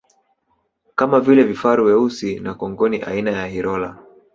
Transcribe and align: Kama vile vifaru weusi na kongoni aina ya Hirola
Kama 0.95 1.19
vile 1.19 1.43
vifaru 1.43 1.85
weusi 1.85 2.39
na 2.39 2.53
kongoni 2.53 3.01
aina 3.01 3.31
ya 3.31 3.47
Hirola 3.47 3.97